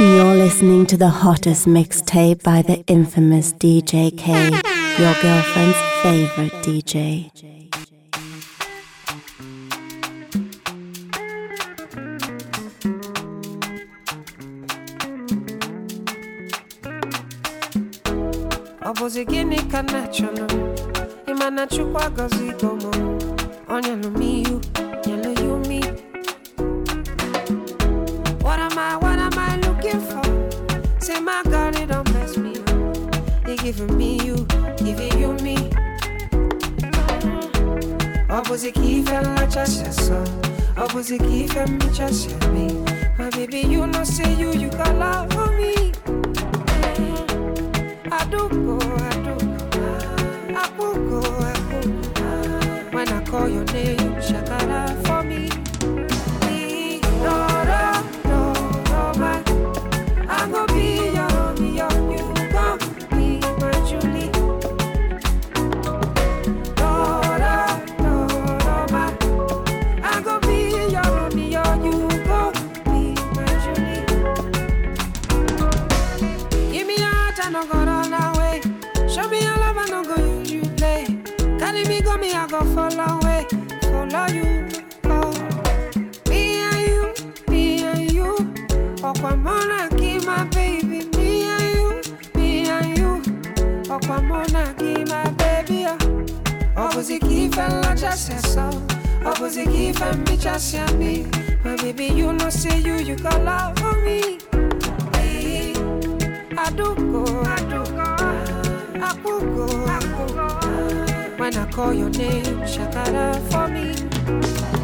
[0.00, 4.32] You're listening to the hottest mixtape by the infamous DJ K,
[4.98, 7.30] your girlfriend's favorite DJ.
[18.82, 20.46] Obozigini kanachono,
[21.26, 22.90] imanachukwagazigomo,
[23.68, 24.60] onyalumi you,
[33.64, 34.36] giving me you,
[34.76, 35.56] giving you me.
[38.28, 40.26] Ho positive and not just your soul.
[40.76, 42.84] Ho positive and me just your me.
[43.18, 45.92] My baby, you know say you, you got love for me.
[48.12, 48.76] I do go,
[49.08, 49.34] I do
[49.72, 49.94] go,
[50.60, 50.68] I
[51.08, 52.88] go, I go.
[52.92, 54.03] When I call your name.
[97.58, 98.70] avalanche, c'est ça.
[99.24, 101.26] Opposite give and bitch, I see me.
[101.62, 104.38] but baby, you know, say you, you got love for me.
[105.14, 105.72] Hey,
[106.58, 108.04] I do go, I do go,
[109.00, 110.48] I will go, I will go.
[111.38, 114.83] When I call your name, shakara for me.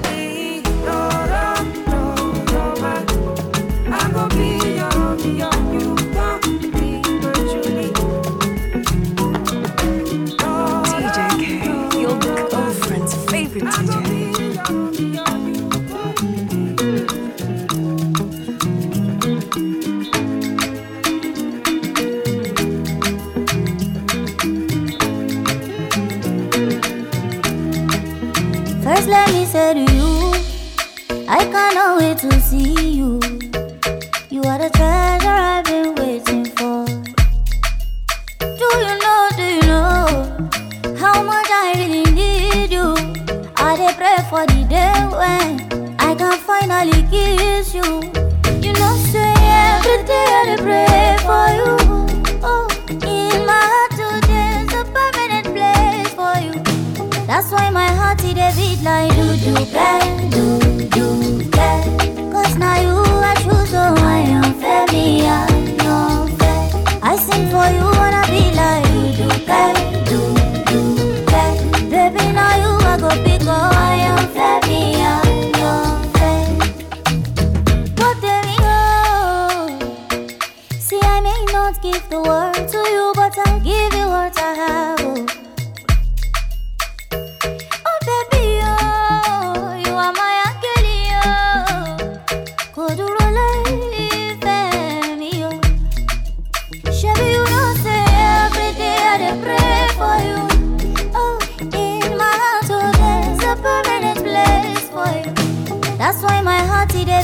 [29.50, 29.89] せる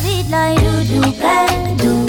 [0.06, 2.05] it like do do bad do.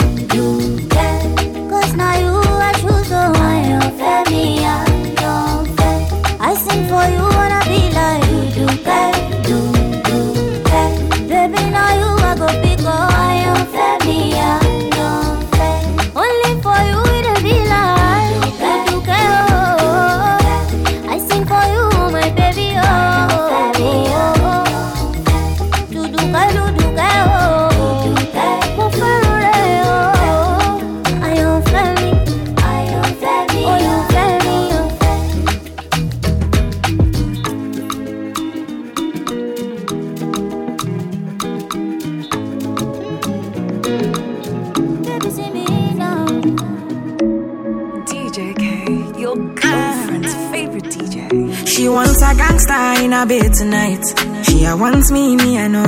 [53.25, 54.03] bed tonight.
[54.43, 55.85] She a wants me, me I know.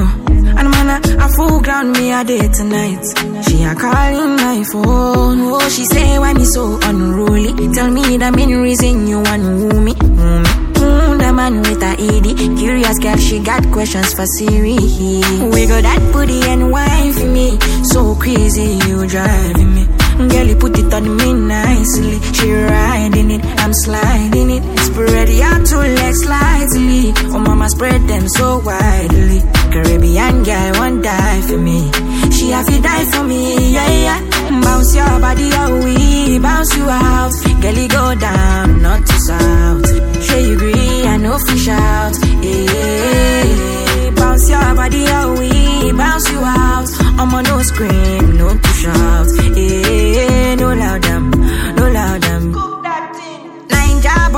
[0.57, 3.03] And man a, a full ground me a day tonight.
[3.45, 5.39] She a calling my phone.
[5.51, 7.53] Oh, she say why me so unruly.
[7.73, 9.93] Tell me the main reason you want woo me.
[10.01, 10.69] Woo me.
[10.79, 14.77] Mm, the man with a ED Curious girl, she got questions for Siri
[15.51, 19.98] Wiggle that booty and wine for me So crazy, you driving me
[20.99, 22.19] on me nicely.
[22.33, 24.63] She riding it, I'm sliding it.
[24.79, 27.13] Spread your two legs slightly.
[27.33, 29.41] Oh, mama spread them so widely.
[29.71, 31.91] Caribbean girl won't die for me.
[32.31, 34.21] She have to die for me, yeah, yeah.
[34.61, 37.33] Bounce your body out, we bounce you out.
[37.61, 39.87] Girlie go down, not to south.
[40.25, 42.13] Sure you agree, I know fish out.
[42.43, 46.89] Yeah, bounce your body out, we bounce you out.
[47.19, 49.27] I'm on no scream, no to shout.
[49.55, 49.68] Yeah,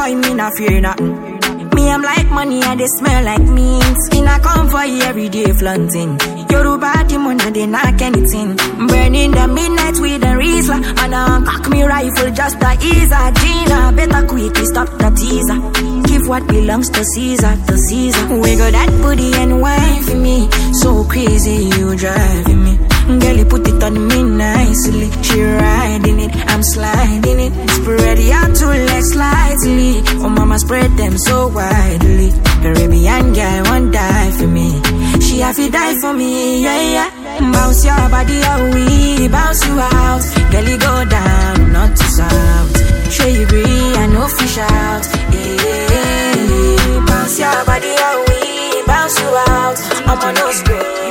[0.01, 1.39] boy, me not fear nothing.
[1.75, 3.97] Me, I'm like money and they smell like mint.
[4.13, 6.17] In a come for you every day flaunting.
[6.49, 8.55] Yoruba demon and they knock anything.
[8.87, 10.77] Burning the midnight with a Rizla.
[11.03, 13.79] And I cock me rifle just to ease a Gina.
[13.95, 15.59] Better quickly stop the teaser.
[16.07, 18.27] Give what belongs to Caesar, to Caesar.
[18.41, 20.49] Wiggle that booty and wine for me.
[20.73, 22.90] So crazy, you driving me.
[23.07, 25.09] Girl, you put it on me nicely.
[25.21, 27.69] She riding it, I'm sliding it.
[27.71, 30.01] Spread your two legs slightly.
[30.23, 32.31] Oh, mama, spread them so widely.
[32.61, 34.81] Caribbean girl won't die for me.
[35.19, 37.09] She have to die for me, yeah, yeah.
[37.51, 40.21] Bounce your body out, we bounce you out.
[40.51, 43.11] Girl, you go down, not to south.
[43.11, 45.03] Sure you agree, I know fish out.
[45.33, 49.77] Yeah, bounce your body out, we bounce you out.
[50.07, 51.10] I'm on no screen,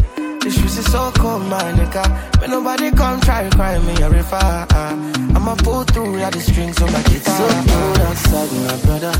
[0.41, 2.41] The streets is so cold, my nigga.
[2.41, 4.39] May nobody come try to cry me a river.
[4.41, 4.91] ah.
[5.35, 7.37] I'ma pull through like the strings on my guitar.
[7.37, 9.13] So cold outside, my brother.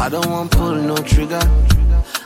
[0.00, 1.40] I don't want pull no trigger.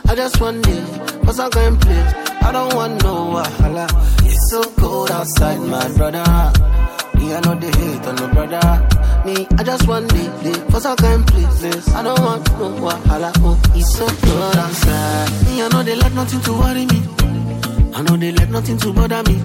[0.07, 0.83] I just want it,
[1.25, 2.01] cause I'm going play.
[2.41, 3.87] I don't want no wahala.
[4.25, 6.23] It's so cold outside, my brother.
[7.15, 8.87] Me, I know they hate on no brother.
[9.25, 11.93] Me, I just want it, cause I'm going places.
[11.93, 13.31] I don't want no wahala.
[13.39, 15.45] Oh, it's so cold outside.
[15.45, 17.26] Me, I know they let nothing to worry me.
[17.97, 19.37] I know they let nothing to bother me.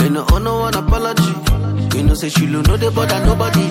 [0.00, 1.34] Me no owe no one apology.
[1.94, 3.66] You know say she no they bother nobody.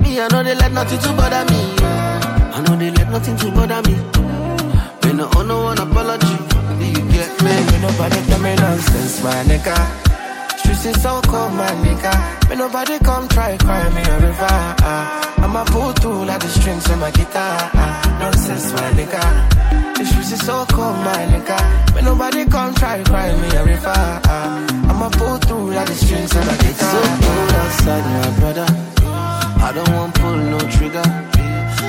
[0.00, 1.58] Me I know they let nothing to bother me.
[1.82, 3.96] I know they let nothing to bother me.
[5.02, 6.36] Me no owe no one apology.
[6.78, 7.80] Do you get me?
[7.82, 10.09] Nobody tell me nonsense, my nigga.
[10.70, 12.48] Streets is so cold, my nigga.
[12.48, 14.46] May nobody come try cry me a river.
[14.86, 15.34] ah.
[15.42, 17.70] I'ma pull through like the strings on my guitar.
[17.74, 18.18] ah.
[18.20, 19.22] Nonsense, my nigga.
[19.98, 21.58] The streets is so cold, my nigga.
[21.94, 23.92] May nobody come try cry me a river.
[23.94, 24.90] ah.
[24.90, 26.92] I'ma pull through like the strings on my guitar.
[26.94, 28.68] So cold outside, my brother.
[29.66, 31.06] I don't want pull no trigger.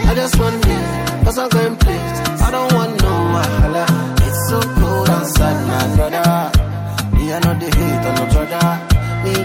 [0.10, 2.19] I just want it, cause I'm going place.
[2.42, 3.86] I don't want no wahala.
[4.25, 6.51] It's so cold outside, my brother.
[7.16, 8.61] Me, I know they hate on no brother.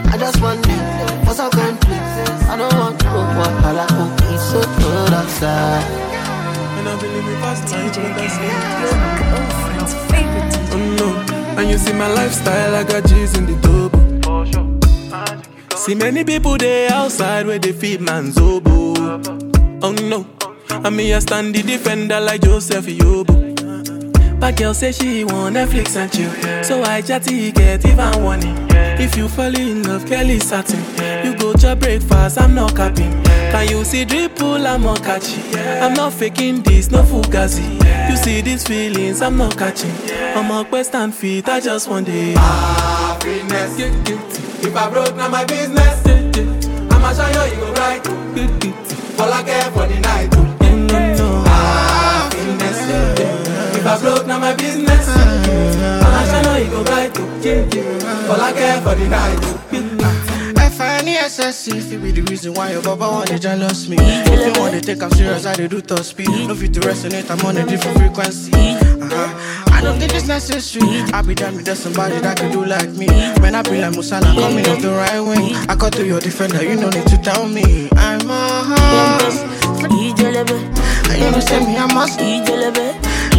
[0.07, 2.43] Me, I just want it, cause I'm going place.
[2.49, 3.87] I don't want no wahala.
[3.91, 5.85] Oh, it's so cold outside.
[6.79, 8.53] And I believe it past time, DJ but that's K, it.
[8.83, 8.97] your
[9.31, 10.73] girlfriend's favorite DJ.
[10.73, 11.09] Oh no,
[11.61, 14.07] and you see my lifestyle, I got G's in the double.
[15.77, 18.95] See many people there outside where they feed man's oboe.
[19.83, 20.27] Oh no,
[20.71, 23.46] and me I stand the defender like Joseph Yobo.
[24.39, 26.31] But girl say she want Netflix and chill,
[26.63, 28.55] so I chatty get even warning.
[28.99, 30.81] If you fall in love, Kelly satin.
[31.25, 33.13] You go to breakfast, I'm not capping.
[33.25, 34.67] Can you see dripple?
[34.67, 35.43] I'm not catching.
[35.83, 37.81] I'm not faking this, no fugazi.
[38.11, 39.93] You see these feelings, I'm not catching.
[40.37, 42.37] I'm a quest and feet, I just want it.
[42.37, 43.79] Happiness.
[43.79, 46.07] If I broke, now my business.
[46.93, 48.07] I'ma show you, you go right.
[49.19, 50.46] All I care for the night.
[53.87, 55.09] If I broke, now my business.
[55.09, 56.71] I'ma show you, you?
[56.71, 58.31] Go right.
[58.31, 60.57] All I care for the night.
[60.77, 63.97] F-I-N-E-S-S-E If it be the reason why your baba wanna jealous me.
[63.99, 66.29] If you wanna take I'm serious, I dey do top speed.
[66.49, 68.53] No fit to resonate, I'm on a different frequency.
[68.53, 69.73] Uh-huh.
[69.73, 72.91] I don't think it's necessary I be done with there's somebody that can do like
[72.91, 73.07] me.
[73.41, 76.63] When I be like Musala coming off the right wing I cut to your defender,
[76.65, 77.89] you no need to tell me.
[77.93, 79.41] I'm a horse
[79.83, 82.19] And you know say me I must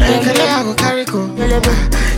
[0.01, 1.25] Ekele I go carry go.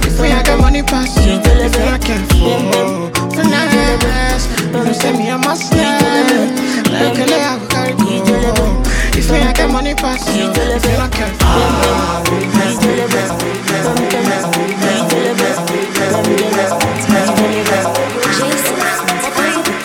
[0.07, 3.09] If we had the money pass you, if you not careful.
[3.31, 8.05] Finesse, you say me a must Ekele I go carry go.
[9.17, 11.37] If we had the money pass you, if you not careful.
[11.41, 16.19] Ah, we best, we best, we best, we best, we best, we best, we best,
[16.27, 17.87] we best, we best, we best.
[18.39, 18.69] Jesus,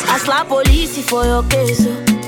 [0.08, 2.13] I slap police for your case.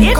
[0.00, 0.14] It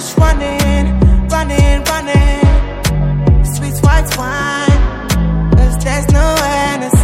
[0.00, 3.44] just running, running, running.
[3.44, 4.80] Sweet white wine,
[5.52, 6.98] cause there's no Hennessy.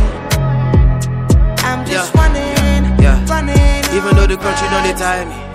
[1.68, 2.20] I'm just yeah.
[2.20, 3.26] running, yeah.
[3.28, 3.84] running.
[3.94, 5.46] Even though the country don't tie me.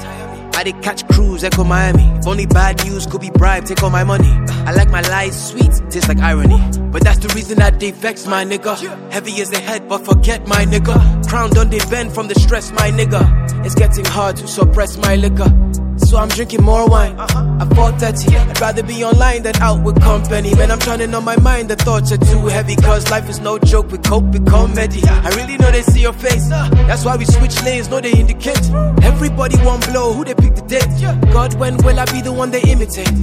[0.54, 2.04] I did catch crews, echo Miami.
[2.20, 4.32] If only bad news could be bribed, take all my money.
[4.68, 6.60] I like my lies sweet, tastes like irony.
[6.92, 8.78] But that's the reason that they vex my nigga.
[9.12, 11.28] Heavy as the head, but forget my nigga.
[11.28, 13.24] Crown done they bend from the stress, my nigga.
[13.66, 15.71] It's getting hard to suppress my liquor.
[16.12, 17.18] So I'm drinking more wine.
[17.18, 20.54] At 4:30, I'd rather be online than out with company.
[20.56, 21.70] Man, I'm turning on my mind.
[21.70, 23.94] The thoughts are too heavy, cause life is no joke.
[23.94, 25.02] We cope with comedy.
[25.08, 26.50] I really know they see your face.
[26.50, 28.60] That's why we switch lanes, know they indicate.
[29.04, 30.92] Everybody want blow, who they pick the date.
[31.32, 33.16] God, when will I be the one they imitate?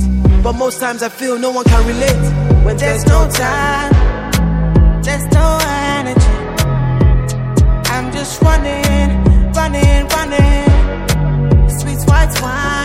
[0.43, 2.25] But most times I feel no one can relate.
[2.65, 3.93] When there's no time,
[5.03, 5.59] there's no
[5.93, 6.37] energy.
[7.95, 10.69] I'm just running, running, running.
[11.81, 12.78] Sweet white wine,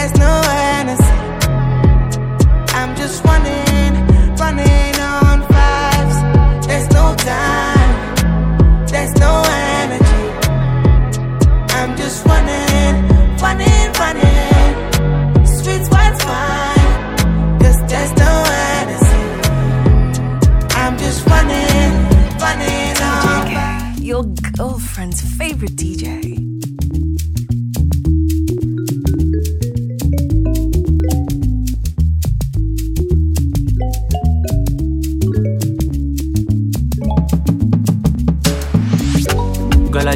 [0.00, 0.34] there's no
[0.78, 1.14] energy.
[2.78, 3.92] I'm just running,
[4.36, 6.16] running on fives.
[6.66, 9.32] There's no time, there's no
[9.78, 10.22] energy.
[11.78, 12.94] I'm just running,
[13.44, 15.46] running, running.
[15.58, 18.32] Sweet white wine, cause there's no
[18.78, 19.22] energy.
[20.82, 21.90] I'm just running,
[22.44, 24.00] running on fives.
[24.00, 24.24] Your
[24.56, 26.49] girlfriend's favorite DJ.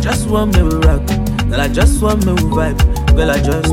[0.05, 1.07] Just want me to rock.
[1.49, 3.17] Girl, I just want me to vibe.
[3.17, 3.71] Girl, I just,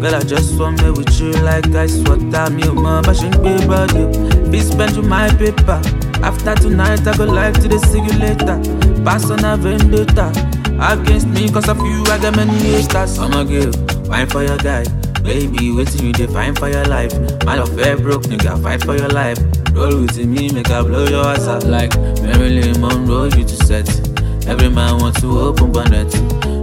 [0.00, 2.50] girl, I just want me with you like ice water.
[2.50, 4.50] Me, my passion, baby, body.
[4.50, 5.80] Be spent with my paper.
[6.20, 9.04] After tonight, I go live to the see.
[9.04, 10.34] Pass on a vendetta.
[10.82, 13.16] Against me, cause of you, I got many haters.
[13.20, 13.70] I'm a girl,
[14.06, 14.82] fine for your guy.
[15.22, 17.14] Baby, waiting you define for your life.
[17.44, 19.38] Man of fair broke, nigga, fight for your life.
[19.72, 24.07] Roll with me, make I blow your ass out like Marilyn Monroe, you to set.
[24.48, 26.12] Every man wants to open bonnet.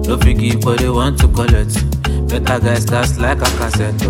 [0.08, 1.74] No figgy, but they want to collect.
[2.28, 4.02] Better guys cast like a cassette.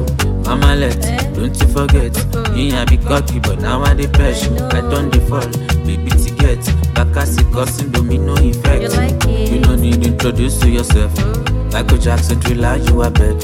[0.45, 0.99] Mama let,
[1.35, 2.13] don't you forget.
[2.53, 4.47] Me I be cocky, but now I dey press.
[4.73, 5.51] I don't default,
[5.85, 6.63] baby to get.
[6.95, 8.93] Back as it causing domino effect.
[9.27, 9.55] You?
[9.55, 11.13] You no need introduce to yourself.
[11.73, 13.37] Michael Jackson thriller, you are bed.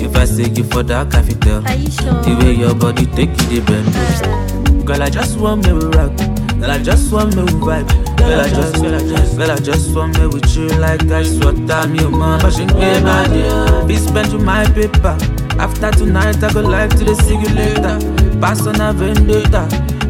[0.00, 1.60] If I say you for that, I fit tell.
[1.60, 1.88] You?
[1.88, 3.88] The way your body take it, bend.
[3.94, 4.82] Uh.
[4.84, 6.35] Girl, I just want me to rock.
[6.66, 7.86] Girl, I just want me vibe.
[8.18, 11.32] Girl, I just, girl, I just, girl, I just want me with you like ice
[11.38, 11.86] water.
[11.86, 13.86] Me, my passion, baby, body.
[13.86, 15.16] Be spent with my paper.
[15.60, 18.40] After tonight, I go live to the see you later.
[18.40, 19.68] Pass on a vendetta.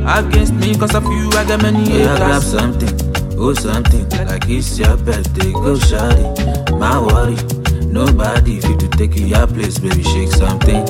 [0.08, 2.06] Against me, cause of you, I got many haters.
[2.06, 4.08] Yeah, grab something, oh something.
[4.26, 6.78] Like it's your birthday, go shawty.
[6.78, 7.65] My worry.
[7.96, 10.84] Nobody fit to take your place, baby, shake something.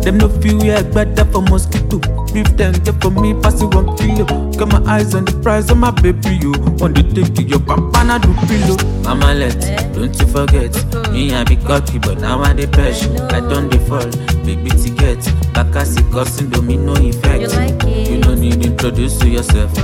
[0.00, 1.98] Them no feel yeah, better for mosquito.
[2.32, 4.24] Beef them get for me, pass it one kilo.
[4.56, 6.52] Got my eyes on the prize of my baby, you.
[6.78, 8.78] Want to take it, your pampana do pillow.
[9.04, 9.60] Mama let,
[9.94, 10.72] don't you forget.
[11.12, 13.04] Me I be cocky, but now I dey press.
[13.04, 14.16] I don't default,
[14.46, 15.20] baby to get.
[15.52, 17.42] Back as it causing domino effect.
[17.42, 18.08] You like?
[18.08, 19.76] You don't need introduce to yourself.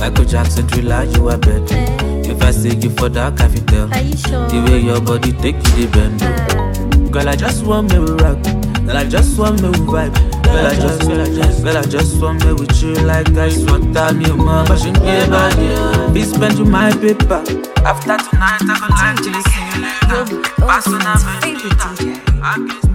[0.00, 2.13] Michael Jackson thriller, you are bed.
[2.34, 3.92] If I say you for that, I fit tell.
[3.94, 4.48] Are you sure?
[4.48, 6.18] The way your body take it, the bend.
[6.20, 7.10] Ah.
[7.10, 8.42] Girl, I just want me to rock.
[8.84, 10.14] Girl, I just want me to vibe.
[10.42, 13.62] Girl, I just, girl, I just, girl, I just want me with you like ice
[13.70, 14.12] water.
[14.14, 16.12] Me, my passion, baby, body.
[16.12, 17.38] Be spent with my paper.
[17.86, 20.42] After tonight, I go like to see you later.
[20.58, 22.93] Pass on a favorite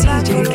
[0.00, 0.49] 一直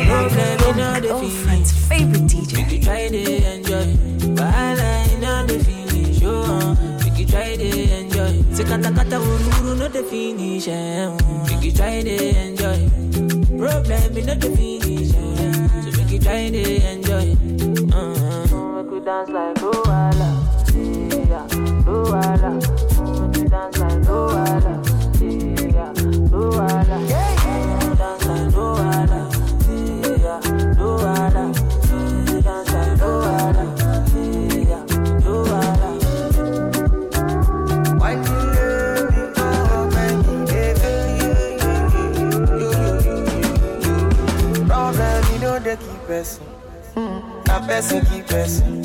[47.76, 48.82] person keep person.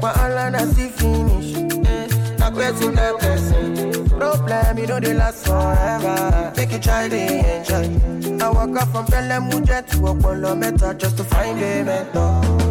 [0.00, 1.56] Wahala na see finish.
[1.86, 2.06] Eh,
[2.38, 4.08] na person that person.
[4.10, 6.52] Problem, you know they last forever.
[6.56, 8.44] Make you try to enjoy.
[8.44, 12.61] I walk up from Pelham, Mujer to Okolo Meta just to find a mentor.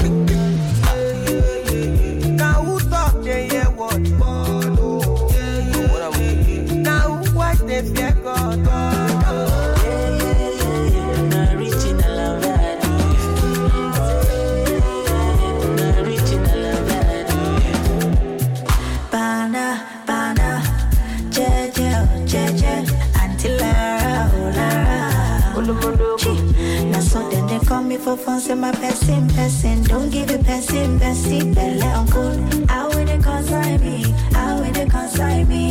[28.52, 29.82] to my passing, passing.
[29.84, 31.54] Don't give it passing, passing.
[31.54, 32.36] Belle en cool.
[32.70, 33.98] I wouldn't consign me.
[34.36, 35.64] I wouldn't consign me.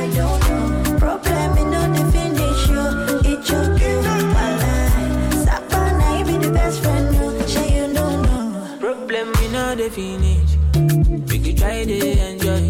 [0.00, 0.98] I don't know.
[0.98, 2.74] Problem in no definition.
[2.74, 3.92] You, it you do.
[5.44, 7.06] Sapana, be the best friend.
[7.12, 8.76] No, Say you don't know.
[8.78, 10.60] Problem in no definition.
[11.28, 11.98] We could try to
[12.28, 12.62] enjoy.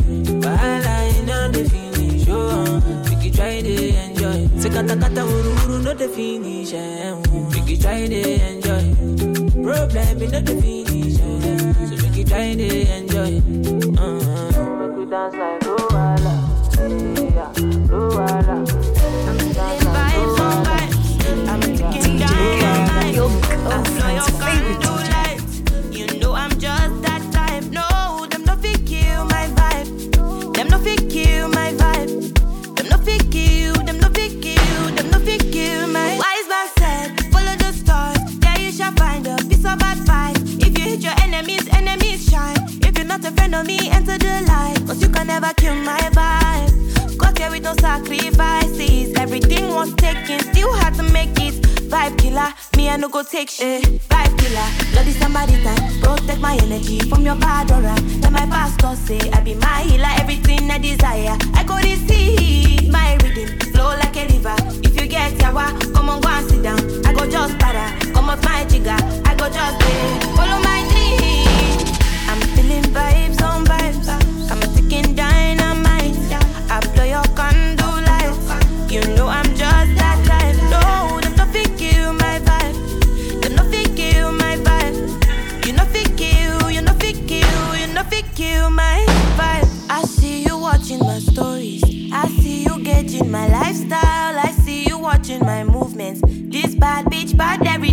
[0.44, 1.38] Wahala in no
[1.72, 2.26] finish.
[2.30, 4.38] Oh, we could try to enjoy.
[4.60, 6.57] Say kata wuru wuru no finish.
[48.08, 49.14] sacrifices.
[49.16, 51.54] Everything was taken, still had to make it.
[51.90, 53.82] Vibe killer, me I no go take shit.
[54.08, 56.00] Vibe killer, bloody somebody time.
[56.00, 57.94] Protect my energy from your bad aura.
[58.22, 61.36] Let my pastor say I be my healer, everything I desire.
[61.54, 64.56] I go to see my rhythm flow like a river.
[64.84, 66.80] If you get yawa, come on go and sit down.
[67.06, 68.98] I go just para, come on my jigger.
[69.24, 70.20] I go just eh.
[70.36, 72.28] follow my dream.
[72.28, 73.64] I'm feeling vibes on.
[73.64, 73.77] Vibes.
[88.58, 89.04] feel my
[89.38, 89.68] vibe.
[89.88, 91.82] I see you watching my stories.
[92.12, 94.34] I see you getting my lifestyle.
[94.46, 96.20] I see you watching my movements.
[96.24, 97.92] This bad bitch, bad every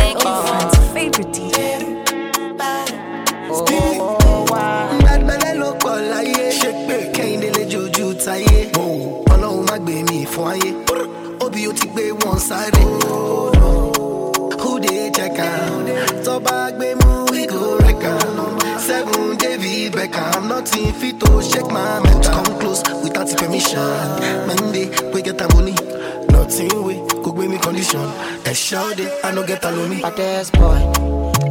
[5.93, 6.45] ọ̀la yé
[7.15, 8.59] kẹ́hìndé lè jojú táyé?
[9.33, 10.69] Ọlọ́run má gbé mi fún ayé.
[11.45, 12.83] Obì ó ti gbé wọn sáré.
[14.61, 15.73] who dey check am?
[16.25, 17.11] Tọ́ba gbé mú
[17.43, 17.61] ìgò
[18.87, 19.93] seven david
[20.49, 22.33] nothing fit to shake my mental.
[22.43, 24.07] Come close without permission.
[24.47, 25.75] Monday wey get am money.
[26.33, 28.07] Nothing wey go gbé mi condition.
[28.51, 28.83] Ẹ̀ṣọ́
[29.27, 29.97] i no get alomi.
[30.05, 30.79] baddest boy.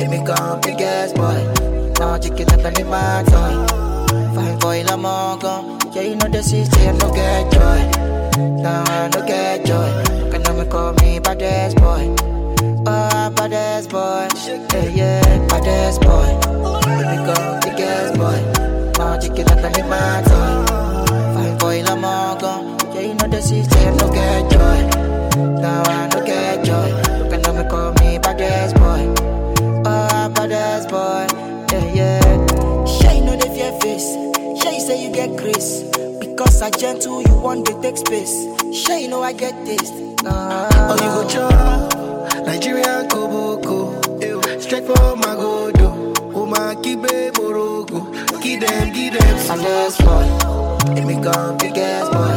[0.03, 1.39] Èmi gan biggest boy.
[2.01, 3.90] Náà jíkì dandan máa tán.
[4.35, 5.39] Fine boy, I'm all.
[5.93, 7.81] Yeah, you know the I no get joy.
[8.65, 10.31] I no get joy.
[10.31, 12.15] Can I call me baddest boy?
[12.87, 14.29] Oh, baddest boy.
[14.47, 16.31] Yeah, yeah, baddest boy.
[16.87, 18.41] Let me come biggest boy.
[18.99, 20.67] Now chicken up and my toy.
[21.35, 22.39] Fine boy, I'm all.
[22.95, 24.81] Yeah, you know the I no get joy.
[25.65, 26.20] I no
[35.53, 35.83] grace.
[36.21, 38.47] Because I gentle, you want to take space.
[38.75, 39.95] Sure, you know I get taste.
[40.25, 44.01] Oh, you go chop Nigerian Koboko.
[44.61, 46.15] Straight from Magodo.
[46.35, 48.13] Oh, my Kibe Morogo.
[48.43, 49.49] Give them, give them.
[49.49, 50.95] Baddest boy.
[50.95, 52.33] Let me come biggest boy.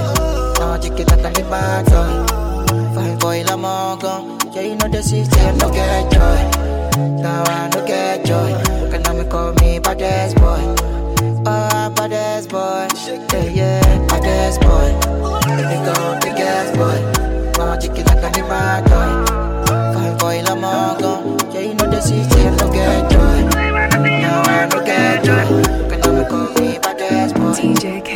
[0.60, 2.94] Now chicken up and my toy.
[2.96, 4.40] Fine boy, I'm all gone.
[4.54, 7.22] Yeah, you know the I no get joy.
[7.22, 8.52] Now I no get joy.
[8.92, 10.83] Can I call me baddest boy?
[14.54, 14.90] gas boy.
[15.48, 17.00] Let me go the gas boy.
[17.58, 18.30] Mama check it like a
[18.90, 19.10] boy.
[19.94, 21.38] Fine boy la mago.
[21.54, 23.44] Yeah, you know the system no get joy.
[24.22, 25.46] Now I no get joy.
[25.90, 27.54] Can I go be my gas boy?
[27.54, 28.13] DJ K.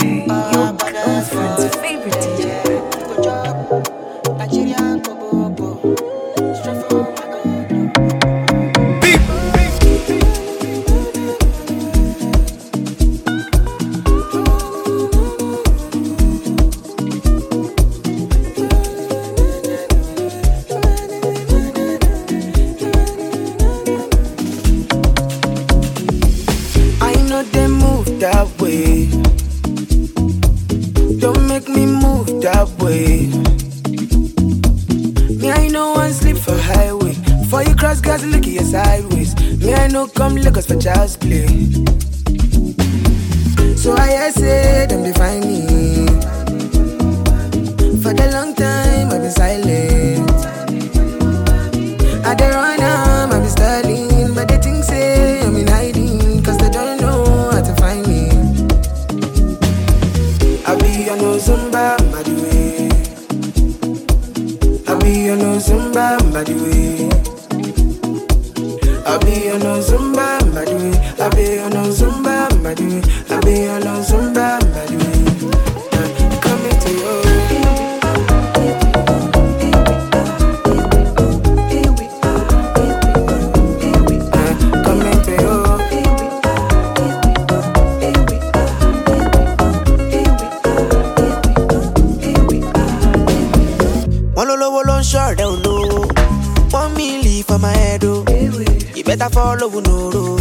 [99.38, 100.40] You follow Noro.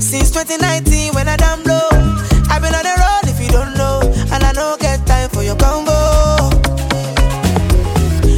[0.00, 1.88] Since 2019 when I damn low.
[2.48, 3.98] I been on the road if you don't know.
[4.32, 6.50] And I no get time for your convo.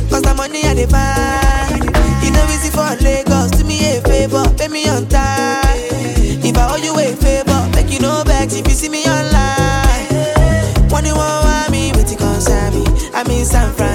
[0.09, 1.85] Cause the money I dey find.
[2.25, 3.51] E no easy for Lagos.
[3.51, 5.77] Do me a favor, pay me on time.
[6.43, 10.09] If I owe you a favor, make you no vex if you see me online.
[10.91, 12.85] When you want me, wait till concern me.
[13.13, 13.92] I'm in San Francisco,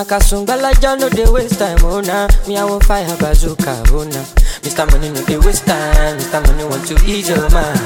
[0.00, 2.26] Una kasungala ja no dey waste time, oh nah.
[2.48, 4.24] Me I want fire bazooka, oh nah.
[4.64, 4.90] Mr.
[4.90, 6.40] Money no dey waste time, Mr.
[6.46, 7.78] Money want to ease your mind.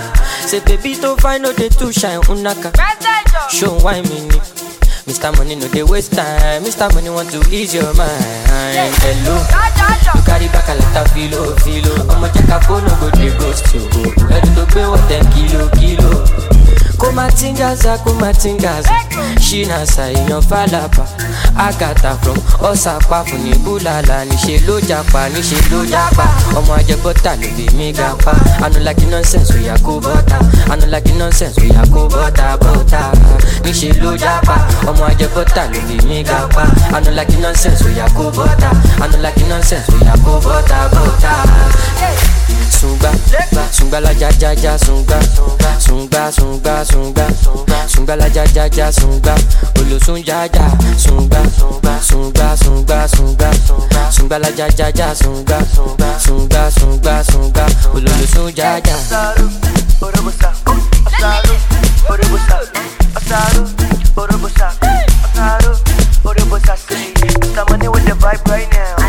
[0.47, 2.71] Say baby to find no dey too shine, unaka.
[2.79, 4.39] Oh, Show why me ni.
[5.11, 5.37] Mr.
[5.37, 6.87] Money no dey waste time, Mr.
[6.95, 8.47] Money want to ease your mind.
[9.03, 9.35] Hello,
[10.15, 11.95] you carry back a lot of filo, filo.
[12.15, 13.83] Ọmọ jẹ́ ká fóònù go dey ghost you.
[14.31, 16.54] Ẹni tó gbé wọ̀ ten kilo, kilo.
[17.09, 18.89] Kumatingaza kumatingaza.
[19.47, 21.05] Ṣínàṣà èèyàn fàlàbà
[21.67, 22.39] àgàtà from
[22.71, 26.25] ọ̀sàpàfù ní búlàlà níṣẹ́ ló japa níṣẹ́ ló japa.
[26.59, 28.33] Ọmọ ajẹbọ́tà ló lè mí gapa.
[28.65, 30.39] Anulagi nonsense oya kó bọ́tà
[30.73, 33.01] anulagi nonsense oya kó bọ́tà bọ́tà
[33.65, 34.57] níṣẹ́ ló japa.
[34.91, 36.65] Ọmọ ajẹbọ́tà ló lè mí gapa.
[36.97, 38.71] Anulagi nonsense oya kó bọ́tà
[39.05, 41.33] anulagi nonsense oya kó bọ́tà bọ́tà.
[42.81, 43.11] Sungba,
[43.71, 45.19] sungba la ja ja ja sungba,
[45.79, 47.27] sungba sungba sungba,
[47.87, 49.35] sungba la ja ja ja sungba,
[49.81, 51.43] olosun ja ja sungba,
[52.03, 53.51] sungba sungba sungba,
[54.11, 55.59] sungba la ja ja ja sungba,
[56.19, 58.97] sungba sungba sungba, olosun ja ja.
[67.55, 67.71] Mr.
[67.71, 69.04] Money with the vibe right now.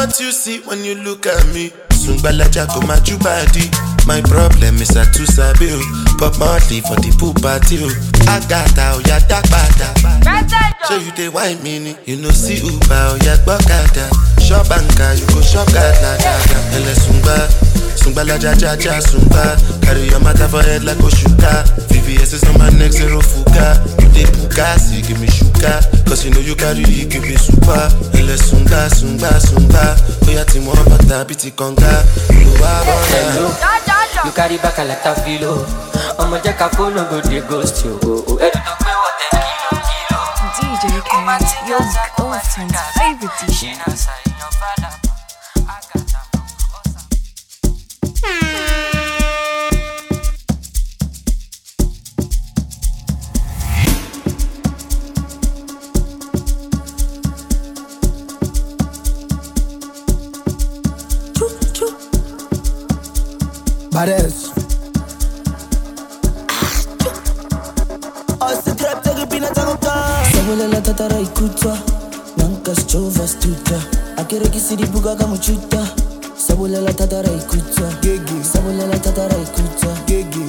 [0.00, 1.68] What you see when you look at me.
[1.92, 3.68] Sungbalaja go my body.
[4.08, 5.80] My problem is I too sabi o.
[6.16, 7.88] Pop Marley for the pool party o.
[8.24, 9.92] Agata oya dagbada.
[10.88, 11.96] So you dey wine me ni.
[12.06, 14.08] You know see Uber oh, oya gbọ́kada.
[14.40, 16.58] Shop anka you go shop gada gada.
[16.76, 16.94] Ẹlẹ
[18.00, 18.22] sungba.
[18.24, 19.56] Sungbalaja ja ja sungba.
[19.82, 21.64] Carry your matter for head like Oshuka.
[21.90, 23.76] VVS is on my neck zero fuga.
[24.00, 25.80] You dey puka see give me sugar.
[26.08, 27.88] Cause you know you carry it give me super.
[28.18, 29.96] Ẹlẹ sunga sunga sunga.
[30.28, 31.92] Oya ti mọ bàtà bí ti kànga.
[32.30, 33.46] Ìlú wa bọ̀ Hello,
[34.24, 35.66] you carry back a lot of filo.
[36.18, 37.94] ọmọ jẹ́ ká fóònù go dey ghost you.
[38.44, 39.40] Ẹni tó gbé wọ̀ kilo
[39.88, 40.20] kilo.
[40.56, 41.12] DJ K,
[41.68, 41.84] your
[42.16, 43.60] girlfriend's favorite DJ.
[64.00, 64.30] Ṣínàṣà èèyàn fàlàbà.
[64.30, 64.36] Badass.
[68.40, 69.94] Osse trap tege bina tango ta.
[70.32, 72.00] Sabole la tatara ikuta.
[72.36, 73.78] nanka sichova stuta
[74.16, 75.86] akerekisi dibuka kamuchuta
[76.36, 77.90] sabulela tatara ikuta
[78.52, 79.88] sabulela tatara ikuta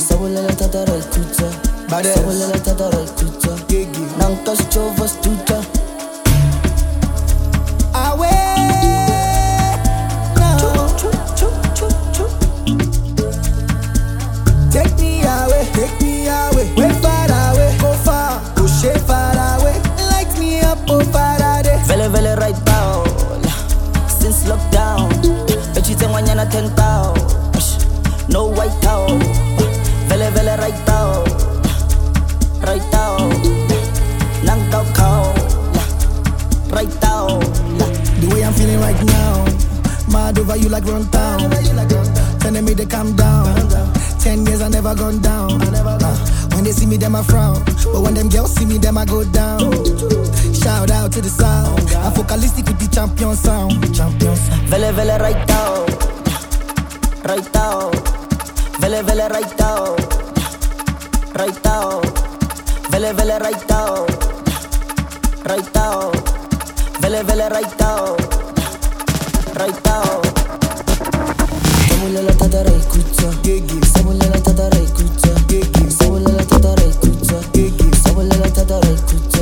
[0.07, 1.47] sabulela tatara ikuta
[2.15, 3.51] sabulela tatara ikuta
[4.19, 5.63] nanka sichova stuta
[26.51, 27.13] Echitengwanyana 10 tao
[28.29, 29.07] No white tao
[30.07, 31.23] Vele vele right tao
[32.67, 33.29] Right tao
[34.43, 35.33] Nang tao kao
[36.71, 37.39] Right tao
[38.19, 39.45] The way I'm feeling right now,
[40.11, 41.39] mad over you like run town.
[42.39, 43.45] Telling me to calm down.
[44.19, 45.59] Ten years I never gone down.
[45.59, 47.63] Uh, When they see me, them I frown.
[47.65, 49.71] But when them girls see me, them I go down.
[50.53, 51.79] Shout out to the sound.
[51.95, 53.73] I'm focalistic with the champion sound.
[53.95, 54.69] Champion sound.
[54.69, 55.80] Vele vele right tao
[57.23, 57.91] Right tao
[58.79, 59.95] Vele vele right tao
[61.35, 62.01] Right tao
[62.89, 64.05] Vele vele right tao
[65.45, 66.11] Right tao
[66.99, 68.17] Vele vele right tao
[69.53, 70.21] Right tao
[71.87, 73.31] Sabulela tatara ikuta
[73.93, 75.29] Sabulela tatara ikuta
[75.97, 77.37] Sabulela tatara ikuta
[78.03, 79.41] Sabulela tatara ikuta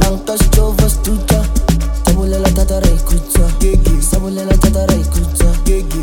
[0.00, 1.44] Nanka sichova stuta
[2.04, 3.52] Sabulela tatara ikuta
[4.22, 5.44] Sabulela tatara ikuta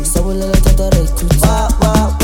[0.04, 2.19] Sabulela tatara ikuta Wa wa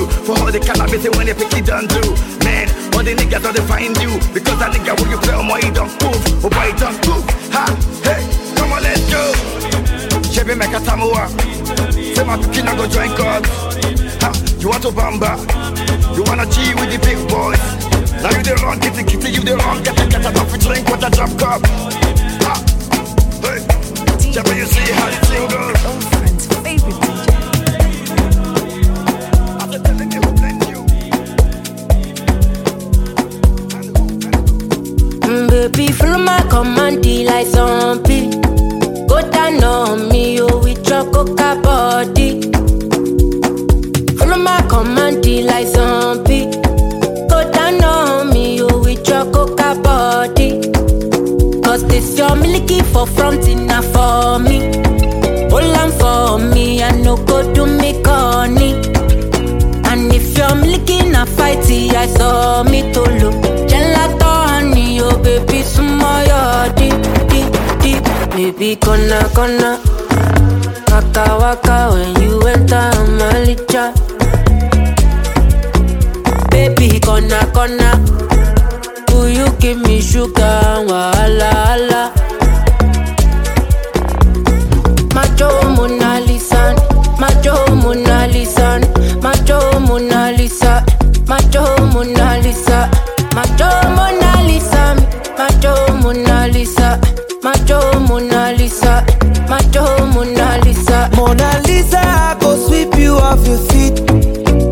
[0.00, 0.06] you.
[0.24, 2.00] For all the cannabis when they pick it done do.
[2.44, 4.16] Man, all the niggas don't find you.
[4.32, 6.20] Because that nigga when you play on my don't move.
[6.44, 7.24] Oh boy, don't move.
[7.52, 7.64] Ha,
[8.08, 8.22] hey,
[8.56, 9.22] come on, let's go.
[10.32, 11.28] Chebe make a tamua.
[11.92, 13.44] Say my pikin I go join God.
[14.24, 15.32] Ha, you want to bamba?
[16.16, 17.60] You wanna G with the big boys?
[18.22, 20.88] Now you the wrong, the kitty, you the wrong, get the get a coffee drink
[20.88, 21.60] with a drop cup.
[22.44, 22.54] Ha,
[23.44, 23.60] hey,
[24.32, 26.09] Chebe, you see how the thing goes?
[35.68, 38.30] Baby, follow my command, like zombie.
[39.06, 42.40] Go down on me, yo, with your coca body.
[44.16, 46.46] Follow my command, like zombie.
[47.28, 50.60] Go down on me, yo, with your coca body.
[51.62, 54.58] Cause this your milky for front enough for me.
[55.50, 58.72] Hold on for me, I no go do me corny.
[59.90, 63.49] And if you're milking a fighty, I saw me to look.
[68.52, 69.78] baby, cona, cona.
[70.90, 73.92] Waka, waka, when you enter, malicha.
[76.50, 77.90] Baby, cona, cona.
[79.12, 82.12] Will you give me sugar, wala, wala.
[85.14, 86.74] Macho Mona Lisa,
[87.18, 88.80] macho Mona Lisa,
[89.22, 90.84] macho Mona Lisa,
[91.26, 92.90] macho Mona Lisa,
[93.34, 94.96] macho Mona Lisa, macho Mona Lisa.
[95.38, 97.00] Macho Mona Lisa.
[97.42, 99.04] Macho Mona Lisa,
[99.48, 101.08] macho Mona Lisa.
[101.16, 104.00] Mona Lisa, I go sweep you off your feet.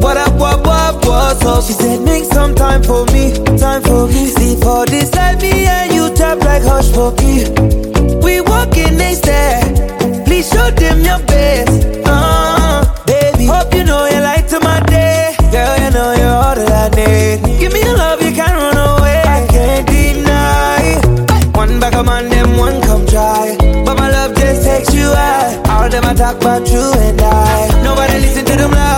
[0.03, 1.65] What up, what up, what's up?
[1.65, 4.27] She said, make some time for me, time for me.
[4.27, 7.49] See for this, let me and you tap like hush puppy.
[8.23, 9.61] We walking next there.
[10.25, 12.08] Please show them your best.
[26.29, 27.83] talk about you and I.
[27.83, 28.98] Nobody listen to them loud.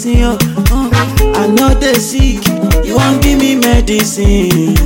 [0.00, 0.36] person yo.
[0.70, 0.90] Uh,
[1.34, 2.46] I know they sick,
[2.84, 4.76] you won't give me medicine.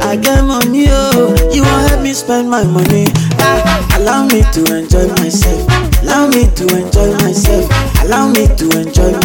[0.00, 3.06] I get money yo, you won't help me spend my money.
[3.38, 5.62] Uh, allow me to enjoy myself,
[6.02, 7.70] allow me to enjoy myself,
[8.04, 9.17] allow me to enjoy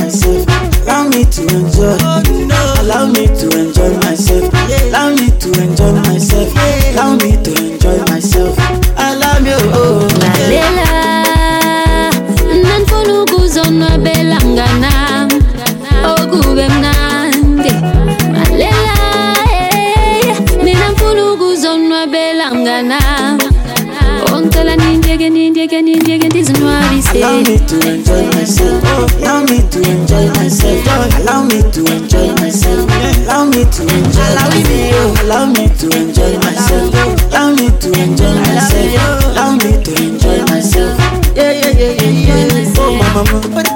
[31.54, 32.89] me to enjoy myself.
[32.89, 35.22] Allow me to enjoy myself.
[35.22, 36.93] Allow me to enjoy myself.
[37.30, 39.26] Allow me to enjoy myself.
[39.26, 40.97] Allow me to enjoy myself.
[41.36, 42.74] Yeah, yeah, yeah, yeah, yeah.
[42.78, 43.73] Oh, my mama.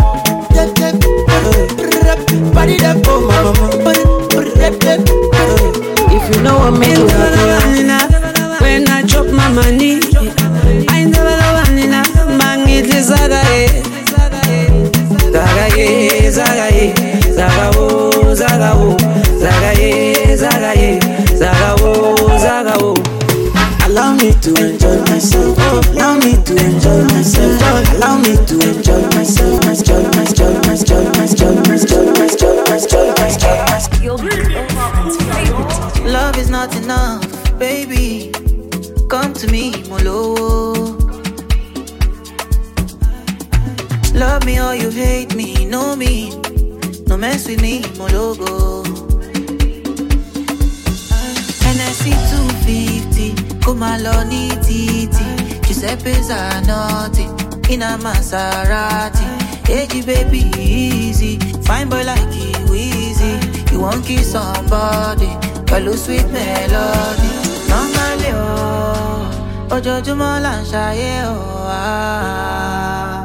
[70.58, 73.18] maisha yeoa oh, ah.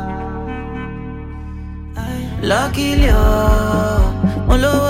[2.49, 4.82] lọ́kìlì ó mo.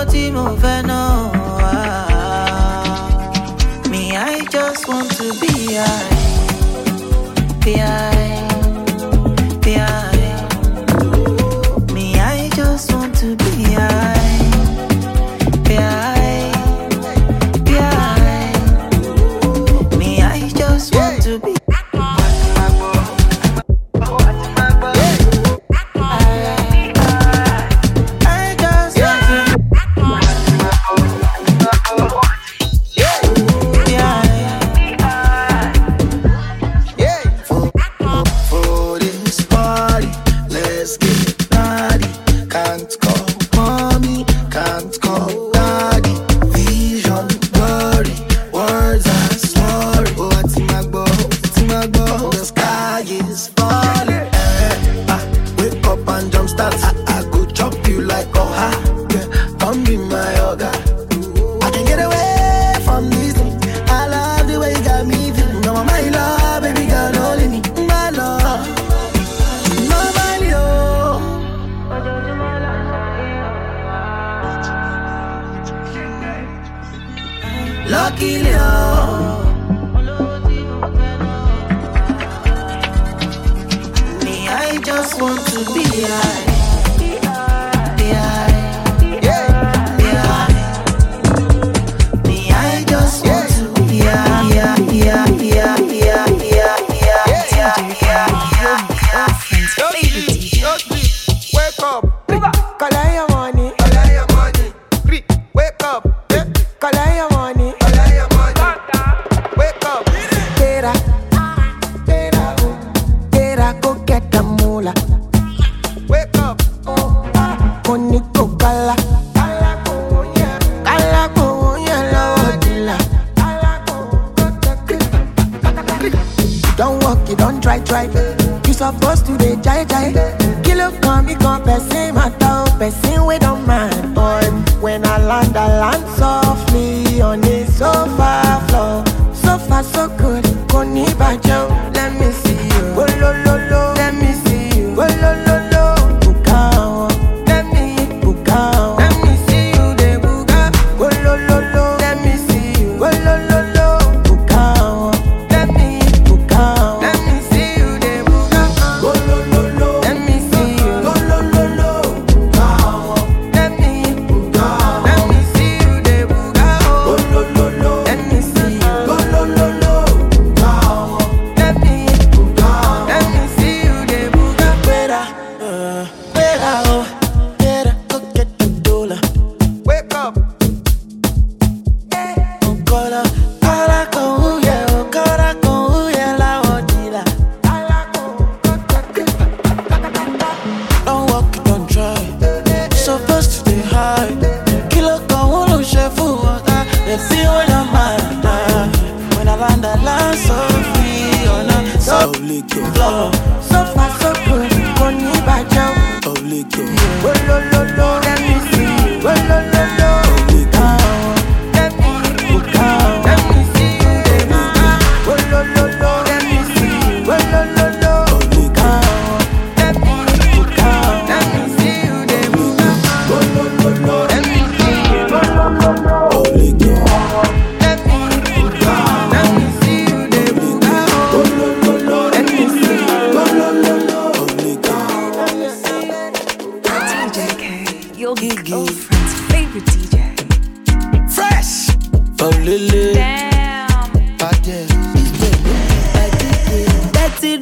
[135.82, 136.11] Land,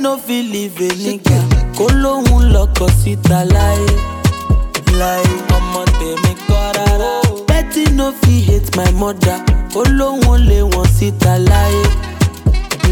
[0.01, 1.38] no fit leave a nigga.
[1.76, 3.88] Kó lóhun lọkọ̀ síta láyé.
[4.98, 7.12] Láyé ọmọ tèmi kọ́ rárá.
[7.48, 9.38] Betty no fit hate my mother.
[9.74, 11.82] Kó lóhun lé wọn síta láyé.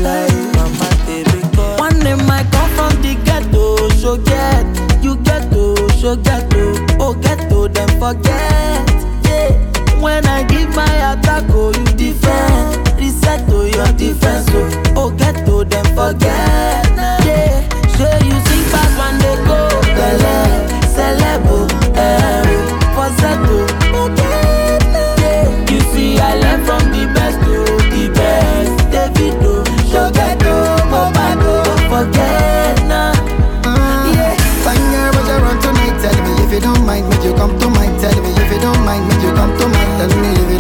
[0.03, 1.81] Láyé mama tèmi kọ́.
[1.81, 4.67] One name I come from the ghetto, so get.
[5.03, 6.65] You ghetto, so ghetto.
[7.01, 8.85] Oh ghetto, then forget.
[9.25, 10.01] Yeah.
[10.01, 12.88] When I give my attack, oh you defend.
[13.29, 14.95] Reset to your defense, oh.
[14.97, 16.89] Oh ghetto, them forget.
[16.97, 17.61] Yeah.
[17.93, 19.69] Sure you sing back when they go.
[19.93, 20.37] Bele,
[20.97, 22.41] celebo, eh.
[22.97, 23.69] For settle.
[24.17, 25.45] Yeah.
[25.71, 28.73] You see, I learn from the best to the best.
[28.89, 29.61] Davido,
[29.91, 30.55] Shogeto,
[30.89, 33.13] Mobado, don't forget now.
[34.09, 34.33] Yeah.
[34.65, 36.01] Fine girl, but you run tonight.
[36.01, 38.01] Tell me if you don't mind, make you come to mind.
[38.01, 39.93] Tell me if you don't mind, make you come to mind.
[40.01, 40.58] Tell me if you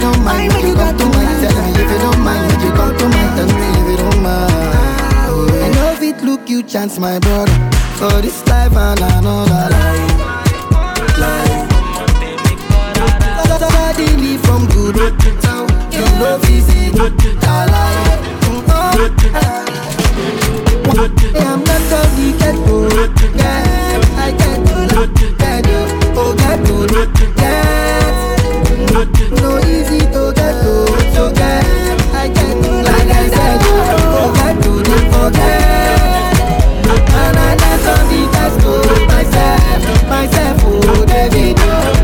[0.00, 1.40] don't mind, make you come to mind.
[1.40, 3.36] Tell if you don't mind, make you come to mind.
[3.36, 4.50] Tell me if you don't mind.
[5.62, 7.52] I if it look you chance, my brother.
[7.98, 10.18] For this life and another life.
[11.18, 11.68] Life.
[13.60, 16.90] Suddenly from good to town, you know easy.
[17.42, 18.10] I lie.
[21.00, 22.76] I'm not of the ghetto,
[23.36, 24.00] yeah.
[24.16, 25.78] I get to get to,
[26.16, 27.89] oh get to get.
[28.92, 30.72] No easy to get to,
[31.14, 31.64] so get.
[32.12, 36.34] I get to, like I said, oh get to the forget.
[36.90, 38.72] And I let on the best to
[39.06, 41.56] myself, myself, oh David,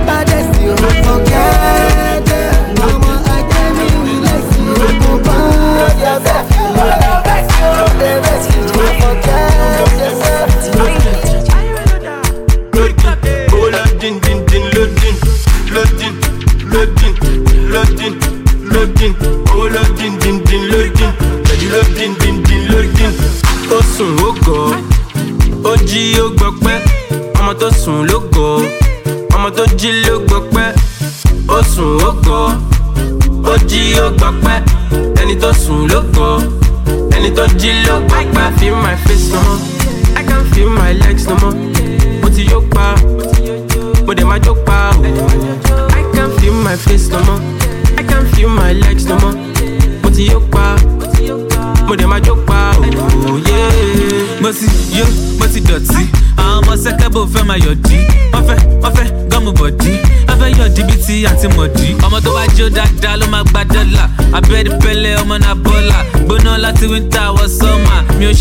[0.07, 2.23] but I still forget.
[2.79, 4.71] More I tell me we let you
[5.01, 5.35] go by
[5.99, 6.47] yourself.
[7.99, 8.56] The best you forget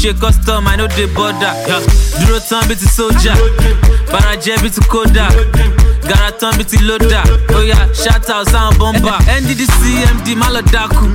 [0.06, 1.53] ṣe custom i no dey border.
[2.20, 3.34] Dúró tán bí ti sójà
[4.12, 5.28] farajẹ́ bí ti kódà.
[6.08, 7.24] Gara tán bí ti lódà
[7.58, 9.82] oya shout out sáwọn bọ́mbà nddc
[10.16, 11.06] md má lọ dákú.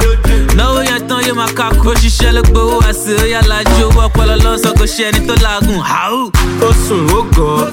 [0.56, 1.88] Náwó yẹn tán yóò máa kákú.
[1.90, 1.94] Ó
[2.32, 6.30] ló gbowó àṣẹ oya lajú owó ọpọlọ lọ́sọ̀ kò ṣe ẹni tó laagun hàù.
[6.66, 7.70] ó sùn ó gọ̀.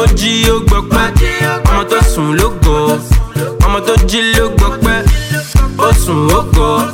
[0.00, 1.08] Ó jí ó gbọ́ pẹ́.
[1.70, 2.98] Ọmọ tó sùn ló gọ̀.
[3.66, 5.04] Ọmọ tó jí ló gbọ́ pẹ́.
[5.78, 6.86] Ó sùn ó gọ̀.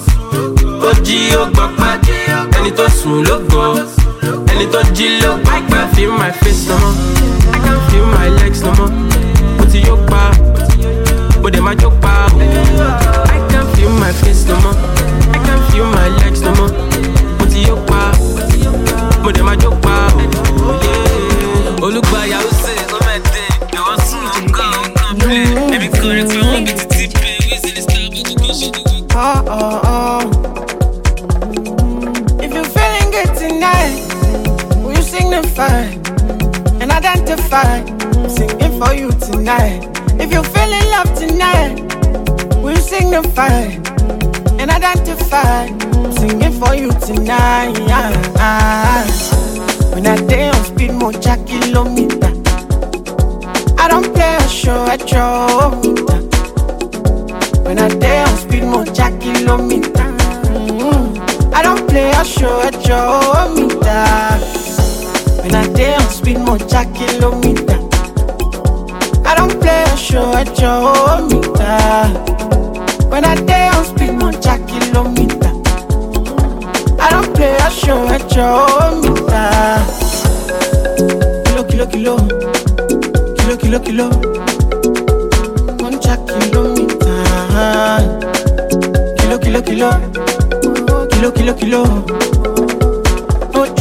[0.88, 1.75] Ó jí ó gbọ́ pẹ́
[3.02, 3.76] sùn ló gọ̀
[4.52, 4.80] ẹni tó
[6.20, 6.96] my face no more.
[7.54, 8.90] I can feel my legs no more.
[9.58, 10.30] Mo ti yó pa
[11.42, 12.14] mo dẹ̀ máa jó pa.
[13.36, 14.76] I can feel my face no more.
[15.34, 16.72] I can feel my legs no more.
[17.38, 18.00] Mo ti yó pa
[19.22, 19.86] mo dẹ̀ máa jó wí.
[35.36, 35.82] Signify
[36.80, 37.84] and identify?
[38.26, 39.82] Singing for you tonight.
[40.18, 41.76] If you're feeling love tonight,
[42.62, 43.76] will signify
[44.58, 45.66] and identify?
[46.18, 47.76] Singing for you tonight.
[49.92, 52.32] When I day on speed, more kilometer.
[53.78, 56.18] I don't play a show at your meter.
[57.62, 60.08] When I day on speed, more kilometer.
[60.80, 61.52] Mm.
[61.52, 64.65] I don't play a show at your meter.
[65.46, 67.78] When I day on speed, more jack kilometer.
[69.24, 73.06] I don't play a show at your meter.
[73.08, 75.52] When I day on speed, more jack kilometer.
[76.98, 78.66] I don't play a show at your
[79.02, 79.46] meter.
[81.44, 82.16] Kilo, kilo, kilo.
[83.36, 84.10] Kilo, kilo, kilo.
[86.00, 87.22] Jack kilometer.
[89.18, 89.90] Kilo, kilo, kilo.
[91.08, 92.55] Kilo, kilo, kilo.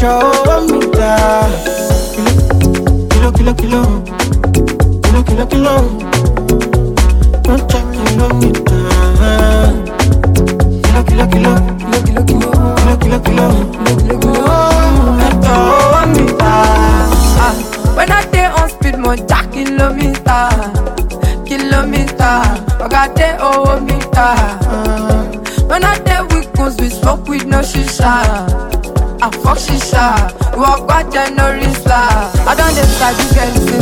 [0.08, 1.50] Ocho meter.
[3.10, 3.82] Kilo, kilo, kilo.
[5.02, 5.76] Kilo, kilo, kilo.
[7.48, 8.86] One jack kilometer.
[10.84, 11.54] Kilo, kilo, kilo.
[11.80, 12.46] Kilo, kilo, kilo.
[12.76, 13.48] Kilo, kilo, kilo.
[13.58, 14.30] Kilo, kilo, kilo.
[15.26, 15.56] Ocho
[16.14, 16.62] meter.
[17.96, 20.50] When I day on speed, more jack kilometer,
[21.46, 22.36] kilometer.
[22.78, 24.36] I got day over meter.
[25.68, 28.55] When I day with goons, we smoke with no shisha.
[29.26, 30.30] I fuck shisha.
[30.54, 32.30] We walk back January star.
[32.46, 33.82] I don't decide to get this.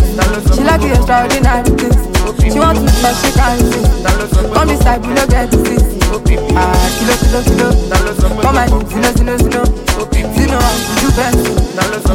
[0.55, 1.99] She like the extraordinary things.
[2.47, 3.83] She wants to my shake and sing.
[4.55, 5.83] Come inside, we no get this.
[6.55, 7.75] Ah, kilo, kilo, kilo.
[8.39, 9.67] Come and zino, zino, zino.
[10.31, 11.43] Zino, I'm do best.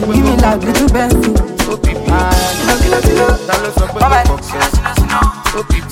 [0.08, 1.20] Give me like do best.
[2.08, 3.28] Ah, kilo, kilo, kilo.
[3.92, 5.20] Come and zino, zino, zino.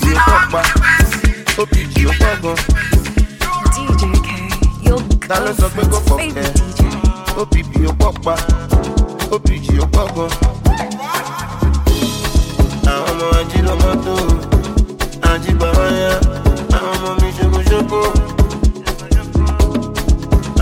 [0.01, 1.13] Zino, I'm do best.
[3.77, 4.27] DJ K,
[4.81, 5.53] your Ta ló
[7.37, 7.41] fọ̀kẹ́?
[7.41, 8.35] OPP ó pọ̀pá,
[9.31, 10.27] ó pọ̀gọ́.
[12.93, 14.13] Àwọn ọmọ ají lọ mọ́tò,
[15.31, 16.11] ají gbàmáyà,
[16.77, 18.01] àwọn ọmọ mi ṣokoṣoko.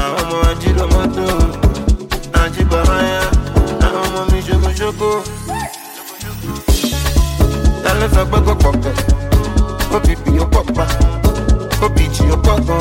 [0.04, 1.26] Àwọn ọmọ ají lọ mọ́tò,
[2.42, 3.22] ají gbàmáyà,
[3.86, 5.10] àwọn ọmọ mi ṣokoṣoko.
[7.84, 8.94] Ta ló sọ pé kò pọ̀kẹ́?
[9.96, 10.46] OPP ó
[12.46, 12.76] pọ̀pá,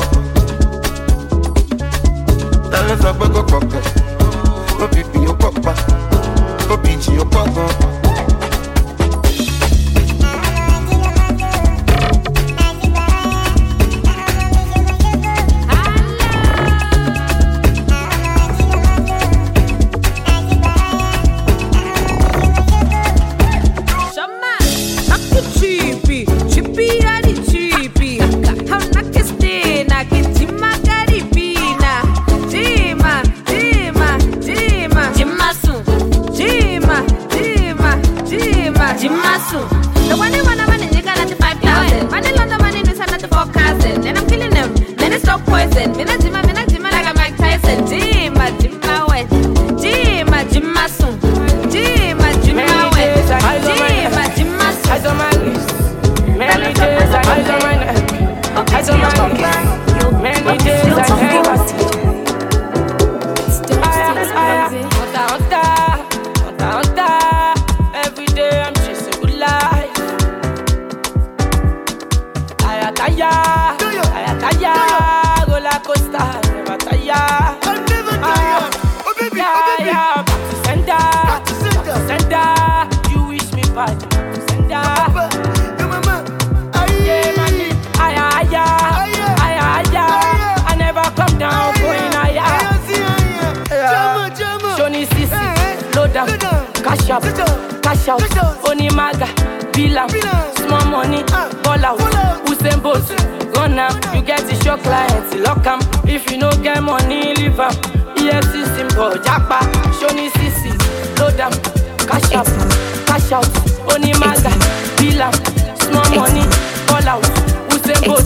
[2.85, 2.93] OPG ó pọ̀gọ́.
[2.93, 3.83] Ta ló sọ pé kò pọ̀kẹ́?
[4.83, 5.73] OPP ó pọ̀pá,
[6.73, 7.67] OPG ó pọ̀gọ́.
[7.77, 7.94] Shama,
[97.05, 98.21] cash up, cash out,
[98.65, 99.27] Onimaga,
[99.73, 100.09] Bilam,
[100.57, 101.23] small money,
[101.63, 101.99] ball out,
[102.59, 103.07] them Bolt,
[103.55, 107.59] run am, you get it, your client, lock am, if you no get money, leave
[107.59, 107.71] am,
[108.17, 109.61] it's simple, japa,
[109.99, 110.73] show me CC,
[111.19, 111.51] load them,
[112.07, 112.47] cash up,
[113.05, 113.45] cash out,
[113.85, 114.49] Onimaga,
[114.97, 115.33] Bilam,
[115.77, 116.41] small money,
[116.87, 117.23] ball out,
[117.85, 118.25] them Bolt,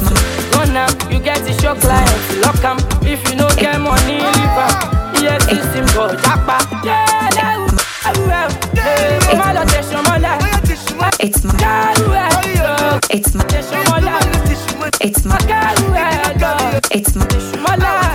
[0.56, 4.58] run am, you get it, your client, lock am, if you no get money, leave
[4.58, 7.69] am, it's simple, japa, yeah, yeah.
[11.22, 13.00] It's my girl.
[13.10, 13.46] It's my.
[15.02, 15.40] It's my
[16.40, 16.80] girl.
[16.92, 17.28] It's my.
[17.32, 18.09] It's my.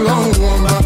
[0.00, 0.77] long one.